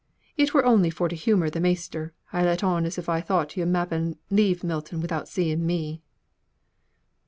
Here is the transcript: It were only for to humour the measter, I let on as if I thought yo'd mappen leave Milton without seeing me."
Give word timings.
It 0.35 0.51
were 0.55 0.65
only 0.65 0.89
for 0.89 1.07
to 1.09 1.15
humour 1.15 1.51
the 1.51 1.59
measter, 1.59 2.11
I 2.33 2.43
let 2.43 2.63
on 2.63 2.85
as 2.87 2.97
if 2.97 3.07
I 3.07 3.21
thought 3.21 3.55
yo'd 3.55 3.67
mappen 3.69 4.17
leave 4.31 4.63
Milton 4.63 4.99
without 4.99 5.27
seeing 5.27 5.63
me." 5.63 6.01